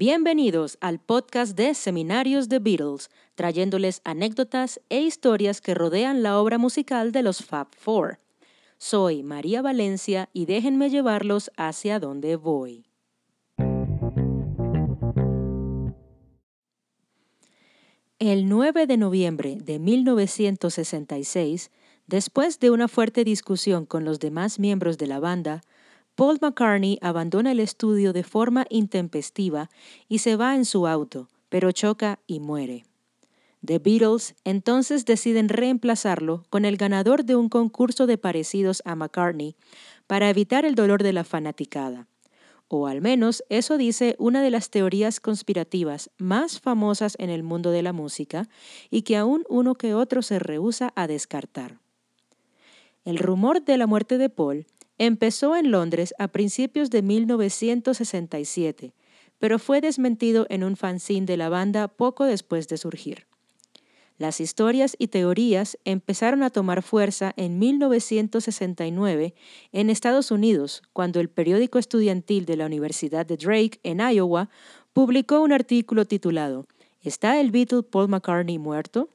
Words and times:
Bienvenidos 0.00 0.78
al 0.80 0.98
podcast 0.98 1.54
de 1.54 1.74
Seminarios 1.74 2.48
de 2.48 2.58
Beatles, 2.58 3.10
trayéndoles 3.34 4.00
anécdotas 4.02 4.80
e 4.88 5.02
historias 5.02 5.60
que 5.60 5.74
rodean 5.74 6.22
la 6.22 6.40
obra 6.40 6.56
musical 6.56 7.12
de 7.12 7.22
los 7.22 7.44
Fab 7.44 7.66
Four. 7.76 8.18
Soy 8.78 9.22
María 9.22 9.60
Valencia 9.60 10.30
y 10.32 10.46
déjenme 10.46 10.88
llevarlos 10.88 11.50
hacia 11.58 12.00
donde 12.00 12.36
voy. 12.36 12.86
El 18.18 18.48
9 18.48 18.86
de 18.86 18.96
noviembre 18.96 19.58
de 19.60 19.78
1966, 19.78 21.70
después 22.06 22.58
de 22.58 22.70
una 22.70 22.88
fuerte 22.88 23.22
discusión 23.22 23.84
con 23.84 24.06
los 24.06 24.18
demás 24.18 24.58
miembros 24.58 24.96
de 24.96 25.08
la 25.08 25.20
banda, 25.20 25.60
Paul 26.20 26.36
McCartney 26.42 26.98
abandona 27.00 27.52
el 27.52 27.60
estudio 27.60 28.12
de 28.12 28.24
forma 28.24 28.66
intempestiva 28.68 29.70
y 30.06 30.18
se 30.18 30.36
va 30.36 30.54
en 30.54 30.66
su 30.66 30.86
auto, 30.86 31.30
pero 31.48 31.72
choca 31.72 32.18
y 32.26 32.40
muere. 32.40 32.84
The 33.64 33.78
Beatles 33.78 34.34
entonces 34.44 35.06
deciden 35.06 35.48
reemplazarlo 35.48 36.44
con 36.50 36.66
el 36.66 36.76
ganador 36.76 37.24
de 37.24 37.36
un 37.36 37.48
concurso 37.48 38.06
de 38.06 38.18
parecidos 38.18 38.82
a 38.84 38.96
McCartney 38.96 39.56
para 40.06 40.28
evitar 40.28 40.66
el 40.66 40.74
dolor 40.74 41.02
de 41.02 41.14
la 41.14 41.24
fanaticada. 41.24 42.06
O 42.68 42.86
al 42.86 43.00
menos 43.00 43.42
eso 43.48 43.78
dice 43.78 44.14
una 44.18 44.42
de 44.42 44.50
las 44.50 44.68
teorías 44.68 45.20
conspirativas 45.20 46.10
más 46.18 46.60
famosas 46.60 47.16
en 47.18 47.30
el 47.30 47.42
mundo 47.42 47.70
de 47.70 47.80
la 47.80 47.94
música 47.94 48.46
y 48.90 49.02
que 49.02 49.16
aún 49.16 49.46
uno 49.48 49.74
que 49.74 49.94
otro 49.94 50.20
se 50.20 50.38
rehúsa 50.38 50.92
a 50.96 51.06
descartar. 51.06 51.78
El 53.06 53.16
rumor 53.16 53.64
de 53.64 53.78
la 53.78 53.86
muerte 53.86 54.18
de 54.18 54.28
Paul 54.28 54.66
Empezó 55.02 55.56
en 55.56 55.70
Londres 55.70 56.12
a 56.18 56.28
principios 56.28 56.90
de 56.90 57.00
1967, 57.00 58.92
pero 59.38 59.58
fue 59.58 59.80
desmentido 59.80 60.46
en 60.50 60.62
un 60.62 60.76
fanzine 60.76 61.24
de 61.24 61.38
la 61.38 61.48
banda 61.48 61.88
poco 61.88 62.26
después 62.26 62.68
de 62.68 62.76
surgir. 62.76 63.24
Las 64.18 64.42
historias 64.42 64.96
y 64.98 65.08
teorías 65.08 65.78
empezaron 65.86 66.42
a 66.42 66.50
tomar 66.50 66.82
fuerza 66.82 67.32
en 67.38 67.58
1969 67.58 69.32
en 69.72 69.88
Estados 69.88 70.30
Unidos, 70.30 70.82
cuando 70.92 71.18
el 71.20 71.30
periódico 71.30 71.78
estudiantil 71.78 72.44
de 72.44 72.58
la 72.58 72.66
Universidad 72.66 73.24
de 73.24 73.38
Drake 73.38 73.80
en 73.82 74.00
Iowa 74.00 74.50
publicó 74.92 75.40
un 75.40 75.52
artículo 75.52 76.04
titulado 76.04 76.66
¿Está 77.00 77.40
el 77.40 77.52
Beatle 77.52 77.84
Paul 77.84 78.08
McCartney 78.08 78.58
muerto? 78.58 79.08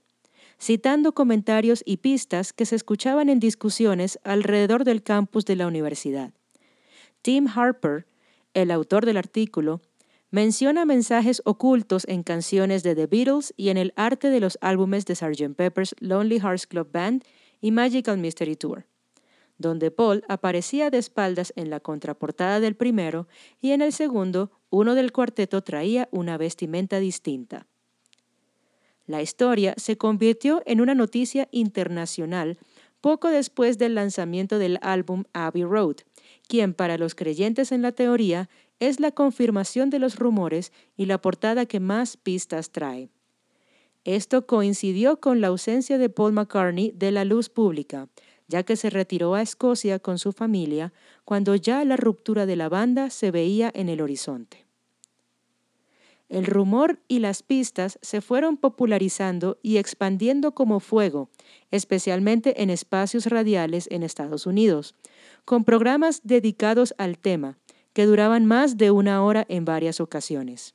Citando 0.60 1.14
comentarios 1.14 1.84
y 1.86 1.98
pistas 1.98 2.54
que 2.54 2.66
se 2.66 2.76
escuchaban 2.76 3.30
en 3.30 3.40
discusiones 3.40 4.20
alrededor 4.24 4.84
del 4.84 5.04
campus 5.04 5.46
de 5.46 5.56
la 5.56 5.68
universidad. 5.68 6.34
Tim 7.22 7.48
Harper, 7.48 8.06
el 8.54 8.72
autor 8.72 9.06
del 9.06 9.18
artículo, 9.18 9.82
menciona 10.32 10.86
mensajes 10.86 11.42
ocultos 11.46 12.06
en 12.08 12.24
canciones 12.24 12.84
de 12.84 12.96
The 12.96 13.08
Beatles 13.08 13.54
y 13.58 13.70
en 13.70 13.78
el 13.78 13.94
arte 13.96 14.30
de 14.30 14.40
los 14.40 14.58
álbumes 14.62 15.06
de 15.06 15.16
Sgt. 15.16 15.56
Pepper's 15.56 15.96
Lonely 16.00 16.40
Hearts 16.40 16.68
Club 16.68 16.92
Band 16.92 17.24
y 17.62 17.72
Magical 17.72 18.18
Mystery 18.18 18.56
Tour, 18.56 18.86
donde 19.58 19.92
Paul 19.92 20.24
aparecía 20.28 20.90
de 20.90 20.98
espaldas 20.98 21.54
en 21.56 21.70
la 21.70 21.80
contraportada 21.80 22.60
del 22.60 22.76
primero 22.76 23.28
y 23.62 23.72
en 23.72 23.82
el 23.82 23.94
segundo 23.94 24.52
uno 24.70 24.94
del 24.94 25.12
cuarteto 25.12 25.64
traía 25.64 26.10
una 26.12 26.38
vestimenta 26.38 27.00
distinta. 27.00 27.68
La 29.08 29.22
historia 29.22 29.74
se 29.78 29.98
convirtió 29.98 30.64
en 30.66 30.82
una 30.82 30.96
noticia 30.96 31.48
internacional 31.52 32.58
poco 33.02 33.30
después 33.30 33.78
del 33.78 33.94
lanzamiento 33.94 34.58
del 34.58 34.80
álbum 34.82 35.26
Abbey 35.34 35.64
Road, 35.64 35.98
quien 36.48 36.74
para 36.74 36.98
los 36.98 37.14
creyentes 37.14 37.72
en 37.72 37.84
la 37.84 37.92
teoría 37.92 38.50
es 38.80 39.00
la 39.00 39.12
confirmación 39.12 39.90
de 39.90 40.00
los 40.00 40.16
rumores 40.18 40.74
y 40.98 41.06
la 41.06 41.22
portada 41.22 41.66
que 41.66 41.80
más 41.80 42.18
pistas 42.18 42.72
trae. 42.72 43.10
Esto 44.06 44.46
coincidió 44.46 45.20
con 45.20 45.42
la 45.42 45.48
ausencia 45.48 45.98
de 45.98 46.10
Paul 46.10 46.34
McCartney 46.34 46.92
de 46.96 47.12
la 47.12 47.26
luz 47.26 47.50
pública, 47.50 48.10
ya 48.48 48.64
que 48.64 48.76
se 48.76 48.90
retiró 48.90 49.36
a 49.36 49.42
Escocia 49.42 50.00
con 50.00 50.20
su 50.20 50.32
familia 50.32 50.94
cuando 51.24 51.56
ya 51.56 51.84
la 51.86 51.98
ruptura 51.98 52.46
de 52.46 52.56
la 52.56 52.70
banda 52.70 53.10
se 53.10 53.32
veía 53.32 53.72
en 53.74 53.90
el 53.90 54.02
horizonte. 54.02 54.65
El 56.28 56.46
rumor 56.46 57.00
y 57.08 57.20
las 57.20 57.44
pistas 57.44 58.00
se 58.02 58.20
fueron 58.20 58.58
popularizando 58.58 59.60
y 59.62 59.78
expandiendo 59.78 60.54
como 60.54 60.80
fuego, 60.80 61.30
especialmente 61.70 62.64
en 62.64 62.72
espacios 62.72 63.28
radiales 63.28 63.88
en 63.92 64.02
Estados 64.02 64.48
Unidos, 64.48 64.96
con 65.46 65.64
programas 65.64 66.22
dedicados 66.24 66.96
al 66.98 67.20
tema, 67.20 67.58
que 67.94 68.06
duraban 68.06 68.46
más 68.46 68.78
de 68.78 68.92
una 68.92 69.24
hora 69.24 69.46
en 69.50 69.66
varias 69.66 70.00
ocasiones. 70.00 70.74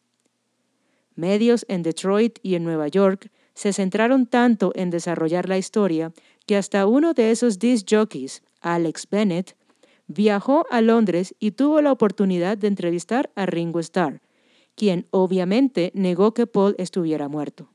Medios 1.16 1.66
en 1.68 1.82
Detroit 1.82 2.38
y 2.42 2.54
en 2.54 2.64
Nueva 2.64 2.88
York 2.88 3.30
se 3.54 3.72
centraron 3.72 4.26
tanto 4.26 4.72
en 4.74 4.90
desarrollar 4.90 5.48
la 5.48 5.58
historia 5.58 6.12
que 6.46 6.56
hasta 6.56 6.86
uno 6.86 7.12
de 7.12 7.30
esos 7.30 7.58
disc 7.58 7.86
jockeys, 7.90 8.42
Alex 8.60 9.06
Bennett, 9.10 9.56
viajó 10.06 10.64
a 10.70 10.80
Londres 10.80 11.34
y 11.38 11.50
tuvo 11.50 11.82
la 11.82 11.92
oportunidad 11.92 12.56
de 12.56 12.68
entrevistar 12.68 13.30
a 13.34 13.46
Ringo 13.46 13.80
Starr, 13.80 14.22
quien 14.80 15.06
obviamente 15.10 15.92
negó 15.92 16.32
que 16.32 16.46
Paul 16.46 16.74
estuviera 16.78 17.28
muerto. 17.28 17.68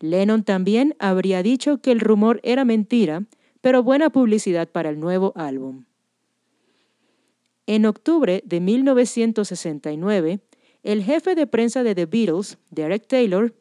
Lennon 0.00 0.42
también 0.42 0.96
habría 0.98 1.40
dicho 1.40 1.78
que 1.80 1.92
el 1.92 2.00
rumor 2.00 2.40
era 2.42 2.64
mentira, 2.64 3.26
pero 3.60 3.84
buena 3.84 4.10
publicidad 4.10 4.68
para 4.68 4.88
el 4.88 4.98
nuevo 4.98 5.32
álbum. 5.36 5.84
En 7.68 7.86
octubre 7.86 8.42
de 8.44 8.58
1969, 8.58 10.40
el 10.82 11.04
jefe 11.04 11.36
de 11.36 11.46
prensa 11.46 11.84
de 11.84 11.94
The 11.94 12.06
Beatles, 12.06 12.58
Derek 12.70 13.06
Taylor, 13.06 13.54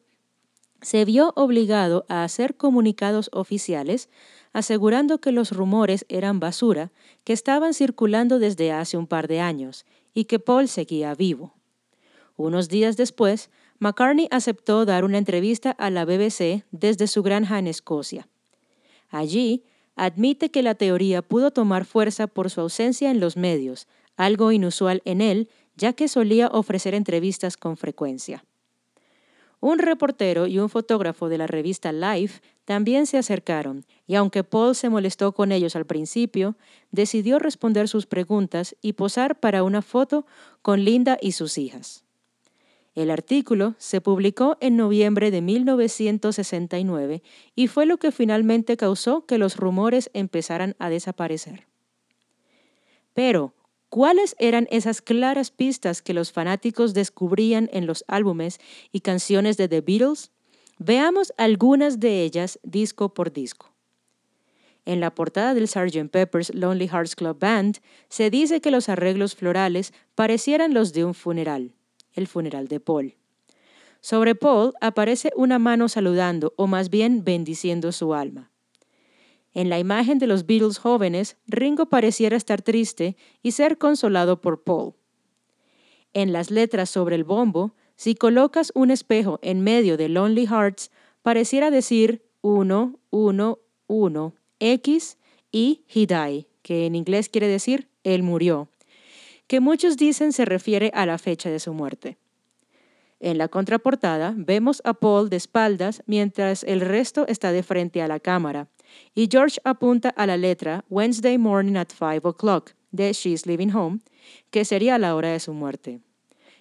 se 0.82 1.06
vio 1.06 1.34
obligado 1.36 2.08
a 2.10 2.24
hacer 2.24 2.58
comunicados 2.58 3.30
oficiales 3.32 4.10
asegurando 4.54 5.22
que 5.22 5.32
los 5.32 5.52
rumores 5.52 6.04
eran 6.10 6.40
basura 6.40 6.92
que 7.26 7.34
estaban 7.34 7.76
circulando 7.76 8.40
desde 8.40 8.72
hace 8.72 8.98
un 8.98 9.06
par 9.06 9.28
de 9.28 9.40
años 9.40 9.86
y 10.16 10.26
que 10.26 10.40
Paul 10.40 10.68
seguía 10.68 11.14
vivo. 11.14 11.59
Unos 12.40 12.70
días 12.70 12.96
después, 12.96 13.50
McCartney 13.80 14.30
aceptó 14.32 14.86
dar 14.86 15.04
una 15.04 15.18
entrevista 15.18 15.72
a 15.72 15.90
la 15.90 16.06
BBC 16.06 16.64
desde 16.72 17.08
su 17.08 17.22
granja 17.22 17.60
en 17.60 17.68
Escocia. 17.68 18.30
Allí, 19.10 19.66
admite 19.98 20.50
que 20.50 20.64
la 20.64 20.74
teoría 20.74 21.22
pudo 21.22 21.52
tomar 21.52 21.84
fuerza 21.84 22.28
por 22.28 22.50
su 22.50 22.62
ausencia 22.62 23.12
en 23.12 23.20
los 23.20 23.36
medios, 23.36 23.90
algo 24.16 24.54
inusual 24.54 25.02
en 25.04 25.20
él, 25.20 25.50
ya 25.76 25.92
que 25.92 26.08
solía 26.08 26.48
ofrecer 26.48 26.96
entrevistas 26.96 27.58
con 27.58 27.76
frecuencia. 27.76 28.46
Un 29.60 29.78
reportero 29.80 30.48
y 30.48 30.60
un 30.60 30.70
fotógrafo 30.70 31.28
de 31.28 31.40
la 31.40 31.48
revista 31.48 31.92
Life 31.92 32.40
también 32.64 33.06
se 33.06 33.18
acercaron, 33.18 33.84
y 34.08 34.16
aunque 34.16 34.46
Paul 34.46 34.76
se 34.76 34.88
molestó 34.88 35.34
con 35.34 35.52
ellos 35.52 35.76
al 35.76 35.86
principio, 35.86 36.56
decidió 36.92 37.38
responder 37.38 37.90
sus 37.90 38.06
preguntas 38.06 38.78
y 38.82 38.94
posar 38.94 39.42
para 39.42 39.64
una 39.64 39.82
foto 39.82 40.26
con 40.62 40.86
Linda 40.86 41.18
y 41.22 41.34
sus 41.34 41.58
hijas. 41.58 42.06
El 43.00 43.12
artículo 43.12 43.76
se 43.78 44.02
publicó 44.02 44.58
en 44.60 44.76
noviembre 44.76 45.32
de 45.32 45.40
1969 45.40 47.24
y 47.56 47.68
fue 47.68 47.86
lo 47.86 47.96
que 47.96 48.12
finalmente 48.12 48.76
causó 48.76 49.26
que 49.26 49.38
los 49.38 49.56
rumores 49.56 50.12
empezaran 50.14 50.76
a 50.80 50.90
desaparecer. 50.90 51.66
Pero, 53.14 53.54
¿cuáles 53.88 54.36
eran 54.38 54.68
esas 54.70 55.02
claras 55.02 55.50
pistas 55.50 56.02
que 56.02 56.14
los 56.14 56.34
fanáticos 56.34 56.94
descubrían 56.94 57.70
en 57.72 57.88
los 57.88 58.04
álbumes 58.10 58.60
y 58.92 59.00
canciones 59.00 59.56
de 59.56 59.70
The 59.70 59.80
Beatles? 59.80 60.32
Veamos 60.78 61.32
algunas 61.38 62.02
de 62.02 62.24
ellas 62.24 62.60
disco 62.64 63.14
por 63.14 63.32
disco. 63.32 63.72
En 64.84 65.00
la 65.00 65.16
portada 65.16 65.54
del 65.54 65.70
Sgt. 65.70 66.10
Pepper's 66.12 66.54
Lonely 66.54 66.90
Hearts 66.90 67.16
Club 67.16 67.40
Band 67.40 67.78
se 68.10 68.30
dice 68.30 68.60
que 68.60 68.72
los 68.72 68.90
arreglos 68.90 69.36
florales 69.36 69.94
parecieran 70.16 70.74
los 70.74 70.92
de 70.92 71.06
un 71.06 71.14
funeral 71.14 71.72
el 72.20 72.28
funeral 72.28 72.68
de 72.68 72.80
Paul. 72.80 73.16
Sobre 74.02 74.36
Paul 74.36 74.74
aparece 74.80 75.32
una 75.36 75.60
mano 75.60 75.90
saludando, 75.90 76.54
o 76.56 76.68
más 76.68 76.90
bien 76.90 77.24
bendiciendo 77.24 77.92
su 77.92 78.14
alma. 78.14 78.52
En 79.54 79.70
la 79.70 79.80
imagen 79.80 80.20
de 80.20 80.28
los 80.28 80.46
Beatles 80.46 80.78
jóvenes, 80.78 81.38
Ringo 81.48 81.88
pareciera 81.88 82.38
estar 82.38 82.62
triste 82.62 83.18
y 83.42 83.52
ser 83.52 83.78
consolado 83.78 84.40
por 84.42 84.64
Paul. 84.64 84.94
En 86.14 86.32
las 86.32 86.52
letras 86.52 86.90
sobre 86.90 87.16
el 87.16 87.24
bombo, 87.24 87.74
si 87.96 88.16
colocas 88.16 88.72
un 88.76 88.92
espejo 88.92 89.40
en 89.42 89.62
medio 89.62 89.98
de 89.98 90.08
Lonely 90.08 90.46
Hearts, 90.46 90.92
pareciera 91.22 91.72
decir 91.72 92.24
1, 92.42 93.00
1, 93.10 93.60
1, 93.88 94.36
X 94.60 95.18
y 95.52 95.84
He 95.94 96.06
died, 96.06 96.46
que 96.62 96.86
en 96.86 96.96
inglés 96.96 97.28
quiere 97.28 97.48
decir 97.48 97.90
Él 98.04 98.24
murió 98.24 98.70
que 99.50 99.60
muchos 99.60 99.98
dicen 99.98 100.32
se 100.32 100.46
refiere 100.46 100.92
a 100.94 101.08
la 101.08 101.18
fecha 101.18 101.50
de 101.50 101.60
su 101.60 101.74
muerte. 101.74 102.18
En 103.20 103.40
la 103.40 103.48
contraportada 103.48 104.36
vemos 104.38 104.80
a 104.86 104.94
Paul 104.94 105.30
de 105.30 105.38
espaldas 105.38 106.04
mientras 106.06 106.64
el 106.64 106.82
resto 106.82 107.26
está 107.28 107.52
de 107.52 107.64
frente 107.64 108.04
a 108.04 108.08
la 108.08 108.20
cámara, 108.20 108.70
y 109.16 109.28
George 109.30 109.60
apunta 109.64 110.10
a 110.10 110.28
la 110.28 110.38
letra 110.38 110.86
Wednesday 110.90 111.40
morning 111.40 111.78
at 111.78 111.90
5 111.90 112.30
o'clock 112.30 112.74
de 112.92 113.12
She's 113.12 113.48
Living 113.48 113.72
Home, 113.74 114.02
que 114.52 114.66
sería 114.66 115.00
la 115.00 115.16
hora 115.16 115.30
de 115.30 115.40
su 115.40 115.52
muerte. 115.52 116.00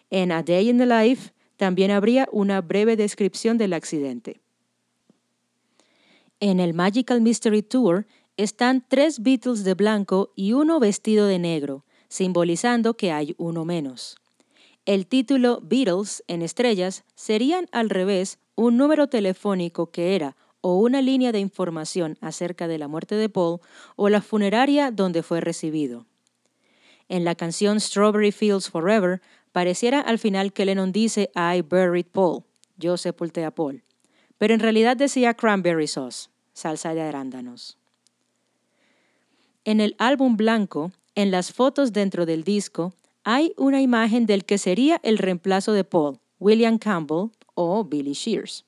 En 0.08 0.32
A 0.32 0.42
Day 0.42 0.70
in 0.70 0.78
the 0.78 0.86
Life 0.86 1.32
también 1.58 1.90
habría 1.90 2.26
una 2.32 2.62
breve 2.62 2.96
descripción 2.96 3.58
del 3.58 3.74
accidente. 3.74 4.40
En 6.40 6.58
el 6.58 6.72
Magical 6.72 7.20
Mystery 7.20 7.62
Tour 7.62 8.06
están 8.38 8.82
tres 8.88 9.22
Beatles 9.22 9.62
de 9.64 9.74
blanco 9.74 10.32
y 10.34 10.54
uno 10.54 10.80
vestido 10.80 11.26
de 11.26 11.38
negro, 11.38 11.84
simbolizando 12.08 12.94
que 12.94 13.12
hay 13.12 13.34
uno 13.38 13.64
menos. 13.64 14.16
El 14.86 15.06
título 15.06 15.60
Beatles 15.62 16.24
en 16.28 16.42
estrellas 16.42 17.04
serían 17.14 17.68
al 17.72 17.90
revés 17.90 18.38
un 18.54 18.76
número 18.76 19.08
telefónico 19.08 19.90
que 19.90 20.16
era 20.16 20.36
o 20.60 20.78
una 20.78 21.02
línea 21.02 21.30
de 21.32 21.38
información 21.38 22.18
acerca 22.20 22.66
de 22.66 22.78
la 22.78 22.88
muerte 22.88 23.14
de 23.14 23.28
Paul 23.28 23.60
o 23.96 24.08
la 24.08 24.22
funeraria 24.22 24.90
donde 24.90 25.22
fue 25.22 25.40
recibido. 25.40 26.06
En 27.08 27.24
la 27.24 27.34
canción 27.34 27.80
Strawberry 27.80 28.32
Fields 28.32 28.70
Forever 28.70 29.20
pareciera 29.52 30.00
al 30.00 30.18
final 30.18 30.52
que 30.52 30.64
Lennon 30.64 30.92
dice 30.92 31.30
I 31.34 31.62
buried 31.62 32.06
Paul, 32.12 32.44
yo 32.76 32.96
sepulté 32.96 33.44
a 33.44 33.50
Paul, 33.50 33.82
pero 34.36 34.54
en 34.54 34.60
realidad 34.60 34.96
decía 34.96 35.34
cranberry 35.34 35.86
sauce, 35.86 36.28
salsa 36.52 36.94
de 36.94 37.02
arándanos. 37.02 37.78
En 39.64 39.80
el 39.80 39.94
álbum 39.98 40.36
blanco, 40.36 40.92
en 41.18 41.32
las 41.32 41.52
fotos 41.52 41.92
dentro 41.92 42.26
del 42.26 42.44
disco, 42.44 42.94
hay 43.24 43.52
una 43.56 43.82
imagen 43.82 44.24
del 44.24 44.44
que 44.44 44.56
sería 44.56 45.00
el 45.02 45.18
reemplazo 45.18 45.72
de 45.72 45.82
Paul, 45.82 46.20
William 46.38 46.78
Campbell 46.78 47.30
o 47.56 47.82
Billy 47.82 48.12
Shears. 48.12 48.64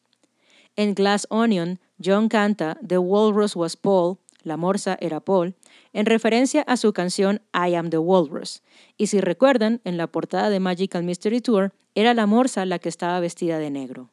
En 0.74 0.94
Glass 0.94 1.28
Onion, 1.30 1.78
John 2.04 2.28
canta 2.28 2.76
The 2.84 2.98
Walrus 2.98 3.54
was 3.54 3.76
Paul, 3.76 4.16
la 4.42 4.56
morsa 4.56 4.98
era 5.00 5.20
Paul, 5.20 5.54
en 5.92 6.06
referencia 6.06 6.62
a 6.62 6.76
su 6.76 6.92
canción 6.92 7.40
I 7.54 7.76
Am 7.76 7.88
the 7.88 7.98
Walrus. 7.98 8.64
Y 8.96 9.06
si 9.06 9.20
recuerdan, 9.20 9.80
en 9.84 9.96
la 9.96 10.08
portada 10.08 10.50
de 10.50 10.58
Magical 10.58 11.04
Mystery 11.04 11.40
Tour, 11.40 11.72
era 11.94 12.14
la 12.14 12.26
morsa 12.26 12.66
la 12.66 12.80
que 12.80 12.88
estaba 12.88 13.20
vestida 13.20 13.60
de 13.60 13.70
negro. 13.70 14.10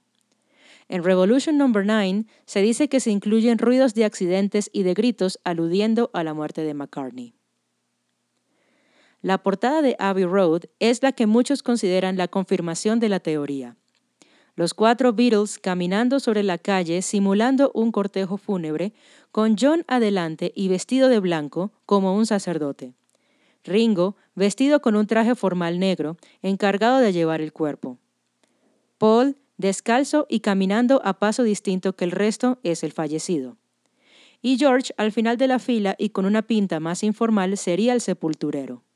En 0.89 1.03
Revolution 1.03 1.57
No. 1.57 1.69
9 1.69 2.25
se 2.45 2.61
dice 2.61 2.87
que 2.87 2.99
se 2.99 3.09
incluyen 3.09 3.57
ruidos 3.57 3.95
de 3.95 4.05
accidentes 4.05 4.69
y 4.71 4.83
de 4.83 4.93
gritos 4.93 5.39
aludiendo 5.43 6.11
a 6.13 6.23
la 6.23 6.35
muerte 6.35 6.61
de 6.61 6.75
McCartney. 6.75 7.36
La 9.27 9.39
portada 9.39 9.81
de 9.81 9.97
Abbey 9.99 10.23
Road 10.23 10.61
es 10.79 11.03
la 11.03 11.11
que 11.11 11.27
muchos 11.27 11.61
consideran 11.61 12.15
la 12.15 12.29
confirmación 12.29 13.01
de 13.01 13.09
la 13.09 13.19
teoría. 13.19 13.75
Los 14.55 14.73
cuatro 14.73 15.11
Beatles 15.11 15.59
caminando 15.59 16.21
sobre 16.21 16.43
la 16.43 16.57
calle 16.57 17.01
simulando 17.01 17.69
un 17.73 17.91
cortejo 17.91 18.37
fúnebre, 18.37 18.93
con 19.33 19.57
John 19.59 19.83
adelante 19.89 20.53
y 20.55 20.69
vestido 20.69 21.09
de 21.09 21.19
blanco 21.19 21.73
como 21.85 22.15
un 22.15 22.25
sacerdote. 22.25 22.93
Ringo 23.65 24.15
vestido 24.33 24.81
con 24.81 24.95
un 24.95 25.07
traje 25.07 25.35
formal 25.35 25.77
negro, 25.77 26.15
encargado 26.41 26.99
de 26.99 27.11
llevar 27.11 27.41
el 27.41 27.51
cuerpo. 27.51 27.97
Paul 28.97 29.35
descalzo 29.57 30.25
y 30.29 30.39
caminando 30.39 31.01
a 31.03 31.19
paso 31.19 31.43
distinto 31.43 31.97
que 31.97 32.05
el 32.05 32.11
resto 32.11 32.59
es 32.63 32.81
el 32.81 32.93
fallecido. 32.93 33.57
Y 34.41 34.57
George 34.57 34.93
al 34.95 35.11
final 35.11 35.35
de 35.35 35.49
la 35.49 35.59
fila 35.59 35.97
y 35.99 36.11
con 36.11 36.25
una 36.25 36.43
pinta 36.43 36.79
más 36.79 37.03
informal 37.03 37.57
sería 37.57 37.91
el 37.91 37.99
sepulturero. 37.99 38.86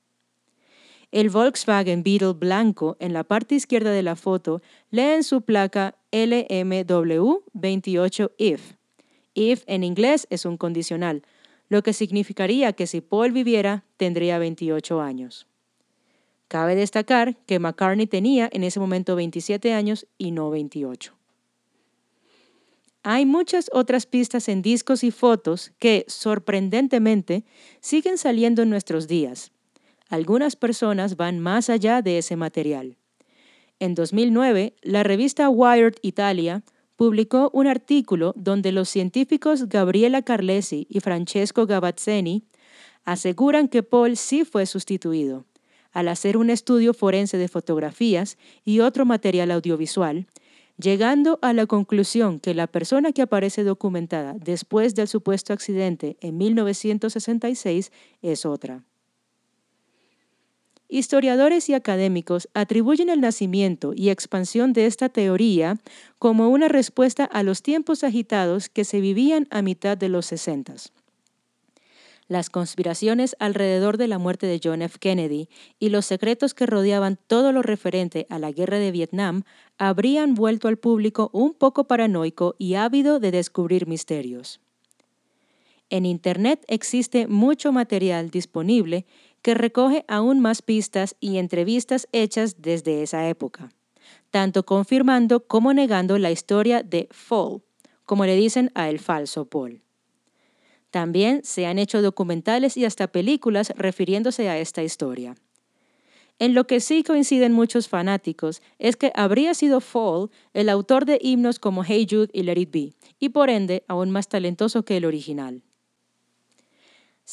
El 1.11 1.29
Volkswagen 1.29 2.03
Beetle 2.03 2.33
blanco 2.33 2.95
en 2.99 3.11
la 3.11 3.25
parte 3.25 3.55
izquierda 3.55 3.91
de 3.91 4.01
la 4.01 4.15
foto 4.15 4.61
lee 4.91 5.01
en 5.01 5.23
su 5.23 5.41
placa 5.41 5.97
LMW28 6.11 8.31
if. 8.37 8.75
If 9.33 9.63
en 9.67 9.83
inglés 9.83 10.25
es 10.29 10.45
un 10.45 10.55
condicional, 10.55 11.23
lo 11.67 11.83
que 11.83 11.91
significaría 11.93 12.71
que 12.73 12.87
si 12.87 13.01
Paul 13.01 13.33
viviera 13.33 13.83
tendría 13.97 14.39
28 14.39 15.01
años. 15.01 15.47
Cabe 16.47 16.75
destacar 16.75 17.35
que 17.45 17.59
McCartney 17.59 18.07
tenía 18.07 18.49
en 18.51 18.63
ese 18.63 18.79
momento 18.79 19.15
27 19.15 19.73
años 19.73 20.07
y 20.17 20.31
no 20.31 20.49
28. 20.49 21.13
Hay 23.03 23.25
muchas 23.25 23.69
otras 23.73 24.05
pistas 24.05 24.47
en 24.47 24.61
discos 24.61 25.03
y 25.03 25.11
fotos 25.11 25.71
que, 25.79 26.05
sorprendentemente, 26.07 27.45
siguen 27.79 28.17
saliendo 28.17 28.61
en 28.61 28.69
nuestros 28.69 29.07
días, 29.07 29.51
algunas 30.11 30.57
personas 30.57 31.15
van 31.15 31.39
más 31.39 31.69
allá 31.69 32.01
de 32.01 32.17
ese 32.17 32.35
material. 32.35 32.97
En 33.79 33.95
2009, 33.95 34.75
la 34.81 35.03
revista 35.03 35.49
Wired 35.49 35.95
Italia 36.01 36.63
publicó 36.97 37.49
un 37.53 37.65
artículo 37.65 38.33
donde 38.35 38.73
los 38.73 38.89
científicos 38.89 39.69
Gabriela 39.69 40.21
Carlesi 40.21 40.85
y 40.89 40.99
Francesco 40.99 41.65
Gavazzeni 41.65 42.43
aseguran 43.05 43.69
que 43.69 43.83
Paul 43.83 44.17
sí 44.17 44.43
fue 44.43 44.65
sustituido, 44.65 45.45
al 45.93 46.09
hacer 46.09 46.35
un 46.35 46.49
estudio 46.49 46.93
forense 46.93 47.37
de 47.37 47.47
fotografías 47.47 48.37
y 48.65 48.81
otro 48.81 49.05
material 49.05 49.49
audiovisual, 49.49 50.27
llegando 50.77 51.39
a 51.41 51.53
la 51.53 51.67
conclusión 51.67 52.41
que 52.41 52.53
la 52.53 52.67
persona 52.67 53.13
que 53.13 53.21
aparece 53.21 53.63
documentada 53.63 54.35
después 54.37 54.93
del 54.93 55.07
supuesto 55.07 55.53
accidente 55.53 56.17
en 56.19 56.37
1966 56.37 57.93
es 58.21 58.45
otra. 58.45 58.83
Historiadores 60.93 61.69
y 61.69 61.73
académicos 61.73 62.49
atribuyen 62.53 63.07
el 63.07 63.21
nacimiento 63.21 63.93
y 63.95 64.09
expansión 64.09 64.73
de 64.73 64.88
esta 64.88 65.07
teoría 65.07 65.77
como 66.19 66.49
una 66.49 66.67
respuesta 66.67 67.23
a 67.23 67.43
los 67.43 67.61
tiempos 67.61 68.03
agitados 68.03 68.67
que 68.67 68.83
se 68.83 68.99
vivían 68.99 69.47
a 69.51 69.61
mitad 69.61 69.97
de 69.97 70.09
los 70.09 70.25
sesentas. 70.25 70.91
Las 72.27 72.49
conspiraciones 72.49 73.38
alrededor 73.39 73.95
de 73.95 74.09
la 74.09 74.17
muerte 74.17 74.47
de 74.47 74.59
John 74.61 74.81
F. 74.81 74.99
Kennedy 74.99 75.47
y 75.79 75.89
los 75.91 76.05
secretos 76.05 76.53
que 76.53 76.65
rodeaban 76.65 77.17
todo 77.25 77.53
lo 77.53 77.61
referente 77.61 78.27
a 78.29 78.37
la 78.37 78.51
guerra 78.51 78.77
de 78.77 78.91
Vietnam 78.91 79.44
habrían 79.77 80.35
vuelto 80.35 80.67
al 80.67 80.75
público 80.75 81.29
un 81.31 81.53
poco 81.53 81.85
paranoico 81.85 82.55
y 82.57 82.73
ávido 82.73 83.21
de 83.21 83.31
descubrir 83.31 83.87
misterios. 83.87 84.59
En 85.91 86.05
Internet 86.05 86.63
existe 86.69 87.27
mucho 87.27 87.73
material 87.73 88.29
disponible 88.29 89.05
que 89.41 89.53
recoge 89.53 90.05
aún 90.07 90.39
más 90.39 90.61
pistas 90.61 91.15
y 91.19 91.38
entrevistas 91.38 92.07
hechas 92.11 92.61
desde 92.61 93.03
esa 93.03 93.27
época, 93.27 93.71
tanto 94.29 94.65
confirmando 94.65 95.47
como 95.47 95.73
negando 95.73 96.17
la 96.17 96.31
historia 96.31 96.83
de 96.83 97.07
Fall, 97.11 97.61
como 98.05 98.25
le 98.25 98.35
dicen 98.35 98.71
a 98.75 98.89
el 98.89 98.99
falso 98.99 99.45
Paul. 99.45 99.81
También 100.91 101.41
se 101.43 101.65
han 101.65 101.79
hecho 101.79 102.01
documentales 102.01 102.75
y 102.75 102.85
hasta 102.85 103.07
películas 103.07 103.73
refiriéndose 103.77 104.49
a 104.49 104.59
esta 104.59 104.83
historia. 104.83 105.35
En 106.37 106.54
lo 106.54 106.66
que 106.66 106.80
sí 106.80 107.04
coinciden 107.04 107.54
muchos 107.54 107.87
fanáticos 107.87 108.61
es 108.80 108.95
que 108.97 109.11
habría 109.16 109.54
sido 109.54 109.80
Fall 109.80 110.30
el 110.54 110.69
autor 110.69 111.06
de 111.06 111.19
himnos 111.21 111.59
como 111.59 111.83
Hey 111.83 112.07
Jude 112.09 112.30
y 112.33 112.44
Let 112.44 112.59
It 112.59 112.71
Be, 112.71 112.94
y 113.19 113.30
por 113.30 113.49
ende 113.49 113.83
aún 113.87 114.09
más 114.11 114.27
talentoso 114.27 114.83
que 114.83 114.97
el 114.97 115.06
original. 115.06 115.61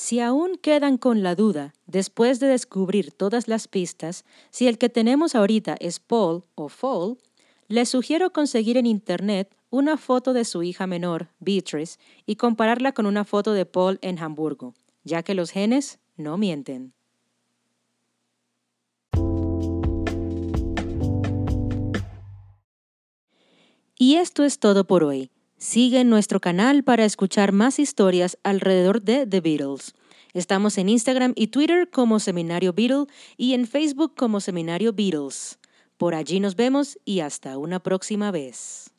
Si 0.01 0.21
aún 0.21 0.59
quedan 0.59 0.97
con 0.97 1.25
la 1.25 1.35
duda, 1.35 1.75
después 1.89 2.39
de 2.39 2.47
descubrir 2.47 3.11
todas 3.11 3.49
las 3.49 3.67
pistas, 3.67 4.25
si 4.51 4.69
el 4.69 4.79
que 4.79 4.89
tenemos 4.89 5.35
ahorita 5.35 5.77
es 5.81 5.99
Paul 5.99 6.45
o 6.55 6.69
Fall, 6.69 7.19
les 7.67 7.89
sugiero 7.89 8.33
conseguir 8.33 8.77
en 8.77 8.87
Internet 8.87 9.57
una 9.71 9.97
foto 9.97 10.35
de 10.35 10.45
su 10.45 10.63
hija 10.63 10.87
menor, 10.87 11.31
Beatrice, 11.41 11.99
y 12.27 12.37
compararla 12.37 12.93
con 12.93 13.07
una 13.07 13.25
foto 13.25 13.55
de 13.55 13.67
Paul 13.67 13.99
en 14.01 14.21
Hamburgo, 14.21 14.73
ya 15.03 15.25
que 15.25 15.35
los 15.35 15.51
genes 15.51 15.99
no 16.17 16.39
mienten. 16.39 16.93
Y 23.99 24.15
esto 24.15 24.45
es 24.45 24.61
todo 24.61 24.85
por 24.87 25.03
hoy. 25.03 25.33
Sigue 25.59 26.05
nuestro 26.05 26.41
canal 26.41 26.85
para 26.85 27.05
escuchar 27.05 27.51
más 27.51 27.81
historias 27.81 28.39
alrededor 28.45 29.03
de 29.03 29.27
The 29.27 29.41
Beatles. 29.41 29.97
Estamos 30.33 30.79
en 30.79 30.89
Instagram 30.89 31.33
y 31.35 31.49
Twitter 31.49 31.91
como 31.91 32.21
Seminario 32.21 32.73
Beatle 32.73 33.07
y 33.37 33.55
en 33.55 33.67
Facebook 33.67 34.15
como 34.17 34.39
Seminario 34.39 34.93
Beatles. 34.93 35.59
Por 35.97 36.15
allí 36.15 36.39
nos 36.39 36.55
vemos 36.55 36.97
y 37.05 37.21
hasta 37.21 37.59
una 37.59 37.81
próxima 37.81 38.31
vez. 38.31 38.93